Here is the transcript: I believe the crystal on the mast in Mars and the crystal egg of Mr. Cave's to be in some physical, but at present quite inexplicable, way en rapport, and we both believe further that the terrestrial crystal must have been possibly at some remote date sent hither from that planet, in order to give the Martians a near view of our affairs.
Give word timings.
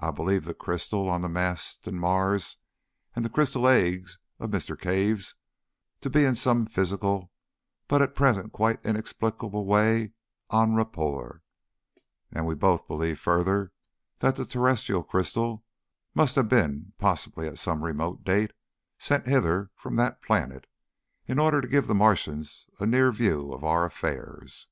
I 0.00 0.10
believe 0.12 0.46
the 0.46 0.54
crystal 0.54 1.10
on 1.10 1.20
the 1.20 1.28
mast 1.28 1.86
in 1.86 1.96
Mars 1.98 2.56
and 3.14 3.22
the 3.22 3.28
crystal 3.28 3.68
egg 3.68 4.08
of 4.38 4.48
Mr. 4.50 4.80
Cave's 4.80 5.34
to 6.00 6.08
be 6.08 6.24
in 6.24 6.34
some 6.34 6.64
physical, 6.64 7.30
but 7.86 8.00
at 8.00 8.14
present 8.14 8.54
quite 8.54 8.82
inexplicable, 8.82 9.66
way 9.66 10.14
en 10.50 10.72
rapport, 10.74 11.42
and 12.30 12.46
we 12.46 12.54
both 12.54 12.88
believe 12.88 13.20
further 13.20 13.72
that 14.20 14.36
the 14.36 14.46
terrestrial 14.46 15.04
crystal 15.04 15.66
must 16.14 16.36
have 16.36 16.48
been 16.48 16.94
possibly 16.96 17.46
at 17.46 17.58
some 17.58 17.84
remote 17.84 18.24
date 18.24 18.54
sent 18.96 19.26
hither 19.28 19.70
from 19.76 19.96
that 19.96 20.22
planet, 20.22 20.66
in 21.26 21.38
order 21.38 21.60
to 21.60 21.68
give 21.68 21.88
the 21.88 21.94
Martians 21.94 22.66
a 22.80 22.86
near 22.86 23.12
view 23.12 23.52
of 23.52 23.64
our 23.64 23.84
affairs. 23.84 24.66